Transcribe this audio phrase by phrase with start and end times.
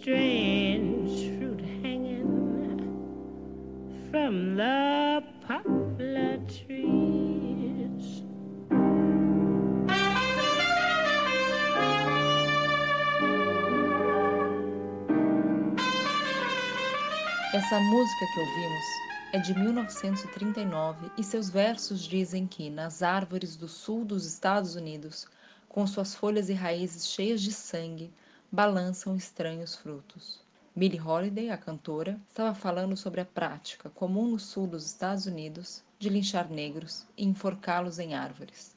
[0.00, 2.78] strange fruit hanging
[4.10, 8.22] from the poplar trees.
[17.52, 18.84] Essa música que ouvimos
[19.32, 25.26] é de 1939 e seus versos dizem que, nas árvores do sul dos Estados Unidos,
[25.68, 28.12] com suas folhas e raízes cheias de sangue,
[28.50, 30.40] balançam estranhos frutos.
[30.74, 35.82] Billie Holiday, a cantora, estava falando sobre a prática comum no sul dos Estados Unidos
[35.98, 38.74] de linchar negros e enforcá-los em árvores.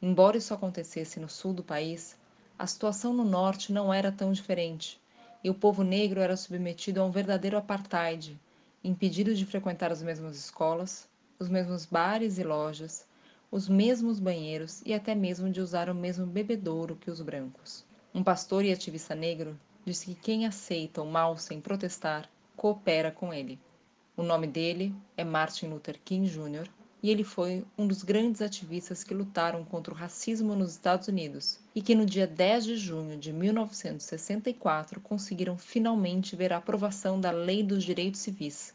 [0.00, 2.16] Embora isso acontecesse no sul do país,
[2.56, 5.00] a situação no norte não era tão diferente
[5.42, 8.40] e o povo negro era submetido a um verdadeiro apartheid,
[8.84, 13.08] impedido de frequentar as mesmas escolas, os mesmos bares e lojas,
[13.50, 17.83] os mesmos banheiros e até mesmo de usar o mesmo bebedouro que os brancos.
[18.16, 23.34] Um pastor e ativista negro disse que quem aceita o mal sem protestar coopera com
[23.34, 23.58] ele.
[24.16, 26.68] O nome dele é Martin Luther King Jr.
[27.02, 31.58] e ele foi um dos grandes ativistas que lutaram contra o racismo nos Estados Unidos
[31.74, 37.32] e que no dia 10 de junho de 1964 conseguiram finalmente ver a aprovação da
[37.32, 38.72] Lei dos Direitos Civis,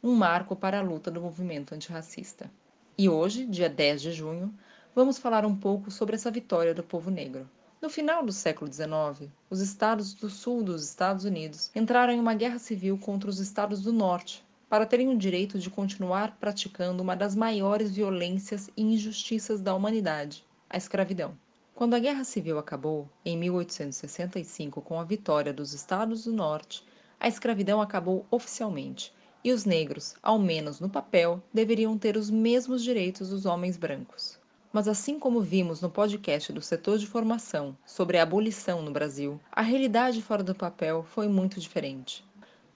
[0.00, 2.48] um marco para a luta do movimento antirracista.
[2.96, 4.54] E hoje, dia 10 de junho,
[4.94, 7.50] vamos falar um pouco sobre essa vitória do povo negro.
[7.80, 12.34] No final do século XIX, os estados do sul dos Estados Unidos entraram em uma
[12.34, 17.14] guerra civil contra os estados do norte, para terem o direito de continuar praticando uma
[17.14, 21.38] das maiores violências e injustiças da humanidade, a escravidão.
[21.72, 26.84] Quando a Guerra Civil acabou, em 1865, com a vitória dos Estados do Norte,
[27.20, 32.82] a escravidão acabou oficialmente, e os negros, ao menos no papel, deveriam ter os mesmos
[32.82, 34.36] direitos dos homens brancos.
[34.72, 39.40] Mas assim como vimos no podcast do setor de formação sobre a abolição no Brasil,
[39.50, 42.26] a realidade fora do papel foi muito diferente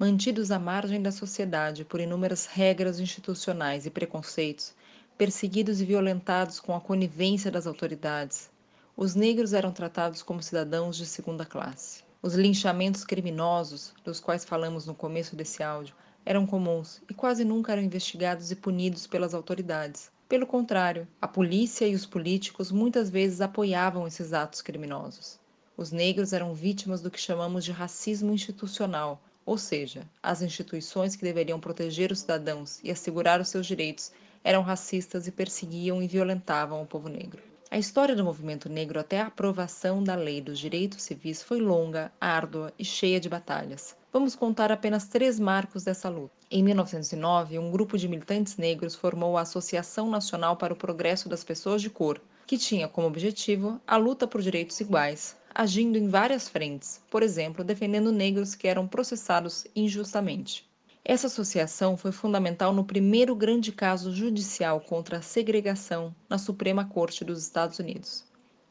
[0.02, 4.74] mantidos à margem da sociedade por inúmeras regras institucionais e preconceitos,
[5.16, 8.50] perseguidos e violentados com a conivência das autoridades,
[8.96, 12.02] os negros eram tratados como cidadãos de segunda classe.
[12.20, 15.94] Os linchamentos criminosos, dos quais falamos no começo desse áudio,
[16.26, 20.10] eram comuns e quase nunca eram investigados e punidos pelas autoridades.
[20.32, 25.38] Pelo contrário, a polícia e os políticos muitas vezes apoiavam esses atos criminosos.
[25.76, 31.22] Os negros eram vítimas do que chamamos de racismo institucional, ou seja, as instituições que
[31.22, 34.10] deveriam proteger os cidadãos e assegurar os seus direitos
[34.42, 37.42] eram racistas e perseguiam e violentavam o povo negro.
[37.70, 42.10] A história do movimento negro até a aprovação da Lei dos Direitos Civis foi longa,
[42.18, 43.94] árdua e cheia de batalhas.
[44.12, 46.34] Vamos contar apenas três marcos dessa luta.
[46.50, 51.42] Em 1909, um grupo de militantes negros formou a Associação Nacional para o Progresso das
[51.42, 56.46] Pessoas de Cor, que tinha como objetivo a luta por direitos iguais, agindo em várias
[56.46, 60.70] frentes, por exemplo, defendendo negros que eram processados injustamente.
[61.02, 67.24] Essa associação foi fundamental no primeiro grande caso judicial contra a segregação na Suprema Corte
[67.24, 68.26] dos Estados Unidos.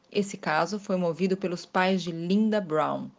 [0.08, 3.10] Esse caso foi movido pelos pais de Linda Brown,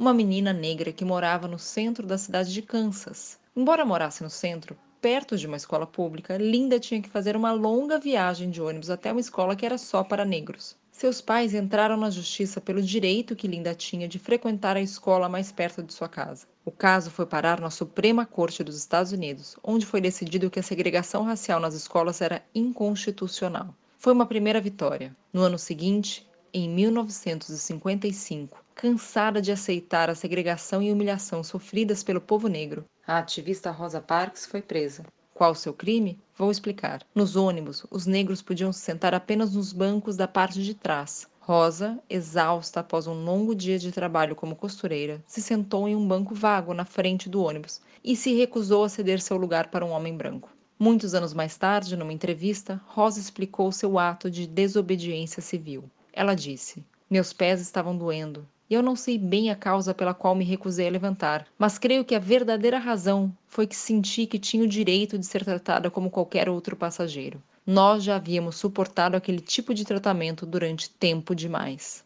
[0.00, 3.38] uma menina negra que morava no centro da cidade de Kansas.
[3.54, 7.98] Embora morasse no centro, perto de uma escola pública, Linda tinha que fazer uma longa
[7.98, 10.74] viagem de ônibus até uma escola que era só para negros.
[10.90, 15.52] Seus pais entraram na justiça pelo direito que Linda tinha de frequentar a escola mais
[15.52, 16.46] perto de sua casa.
[16.64, 20.62] O caso foi parar na Suprema Corte dos Estados Unidos, onde foi decidido que a
[20.62, 23.74] segregação racial nas escolas era inconstitucional.
[23.98, 25.14] Foi uma primeira vitória.
[25.30, 32.48] No ano seguinte, em 1955, cansada de aceitar a segregação e humilhação sofridas pelo povo
[32.48, 35.04] negro, a ativista Rosa Parks foi presa.
[35.34, 36.18] Qual o seu crime?
[36.34, 37.02] Vou explicar.
[37.14, 41.28] Nos ônibus, os negros podiam se sentar apenas nos bancos da parte de trás.
[41.40, 46.34] Rosa, exausta após um longo dia de trabalho como costureira, se sentou em um banco
[46.34, 50.16] vago na frente do ônibus e se recusou a ceder seu lugar para um homem
[50.16, 50.48] branco.
[50.78, 55.84] Muitos anos mais tarde, numa entrevista, Rosa explicou seu ato de desobediência civil.
[56.14, 60.32] Ela disse: Meus pés estavam doendo e eu não sei bem a causa pela qual
[60.32, 64.62] me recusei a levantar, mas creio que a verdadeira razão foi que senti que tinha
[64.62, 67.42] o direito de ser tratada como qualquer outro passageiro.
[67.66, 72.04] Nós já havíamos suportado aquele tipo de tratamento durante tempo demais.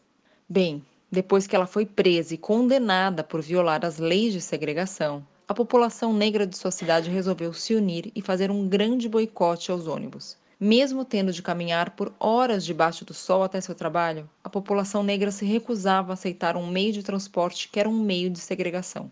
[0.49, 5.53] Bem, depois que ela foi presa e condenada por violar as leis de segregação, a
[5.53, 10.35] população negra de sua cidade resolveu se unir e fazer um grande boicote aos ônibus.
[10.59, 15.29] Mesmo tendo de caminhar por horas debaixo do sol até seu trabalho, a população negra
[15.29, 19.11] se recusava a aceitar um meio de transporte que era um meio de segregação.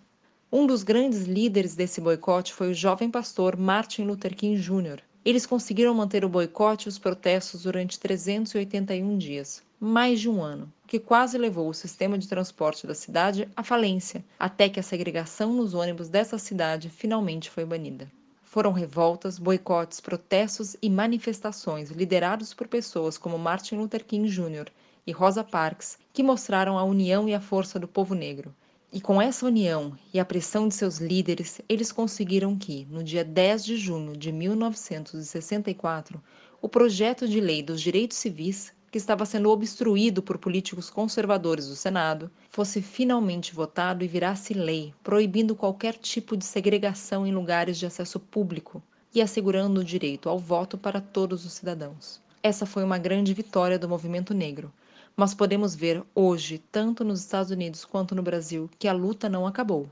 [0.50, 5.45] Um dos grandes líderes desse boicote foi o jovem pastor Martin Luther King Jr., Eles
[5.45, 10.88] conseguiram manter o boicote e os protestos durante 381 dias, mais de um ano, o
[10.88, 15.54] que quase levou o sistema de transporte da cidade à falência, até que a segregação
[15.54, 18.10] nos ônibus dessa cidade finalmente foi banida.
[18.54, 24.68] Foram revoltas, boicotes, protestos e manifestações liderados por pessoas como Martin Luther King Jr.
[25.08, 28.54] e Rosa Parks que mostraram a união e a força do povo negro.
[28.92, 33.24] E com essa união e a pressão de seus líderes, eles conseguiram que, no dia
[33.24, 36.22] 10 de junho de 1964,
[36.62, 41.75] o projeto de lei dos direitos civis que estava sendo obstruído por políticos conservadores do
[41.75, 47.88] Senado, fosse finalmente votado e virasse lei, proibindo qualquer tipo de segregação em lugares de
[47.88, 52.22] acesso público e assegurando o direito ao voto para todos os cidadãos.
[52.44, 54.72] Essa foi uma grande vitória do movimento negro,
[55.16, 59.48] mas podemos ver hoje, tanto nos Estados Unidos quanto no Brasil, que a luta não
[59.48, 59.89] acabou.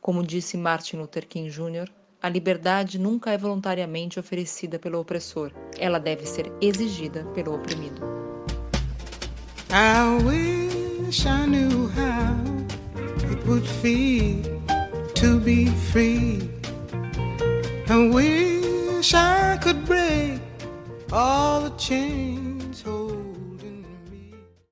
[0.00, 1.88] Como disse Martin Luther King Jr.,
[2.20, 8.21] a liberdade nunca é voluntariamente oferecida pelo opressor, ela deve ser exigida pelo oprimido.
[9.74, 12.36] I wish I knew how
[12.96, 14.42] it would feel
[15.14, 16.46] to be free.
[17.88, 20.40] I wish I could break
[21.10, 22.51] all the chains.